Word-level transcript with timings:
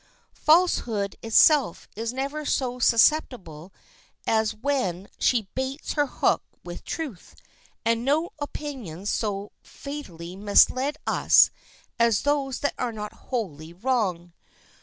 Falsehood 0.47 1.15
itself 1.21 1.87
is 1.95 2.11
never 2.11 2.43
so 2.43 2.79
susceptible 2.79 3.71
as 4.25 4.55
when 4.55 5.07
she 5.19 5.47
baits 5.53 5.93
her 5.93 6.07
hook 6.07 6.41
with 6.63 6.83
truth, 6.83 7.35
and 7.85 8.03
no 8.03 8.31
opinions 8.39 9.11
so 9.11 9.51
fatally 9.61 10.35
mislead 10.35 10.97
us 11.05 11.51
as 11.99 12.23
those 12.23 12.61
that 12.61 12.73
are 12.79 12.91
not 12.91 13.13
wholly 13.13 13.73
wrong. 13.73 14.33